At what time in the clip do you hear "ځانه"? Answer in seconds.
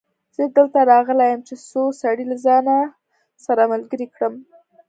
2.45-2.77